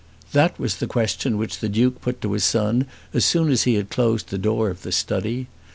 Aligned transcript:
That 0.31 0.57
was 0.59 0.77
the 0.77 0.87
question 0.87 1.37
which 1.37 1.59
the 1.59 1.69
Duke 1.69 2.01
put 2.01 2.21
to 2.21 2.31
his 2.33 2.43
son 2.43 2.87
as 3.13 3.23
soon 3.23 3.51
as 3.51 3.65
he 3.65 3.75
had 3.75 3.91
closed 3.91 4.29
the 4.29 4.39
door 4.39 4.71
of 4.71 4.81
the 4.81 4.91
study. 4.91 5.45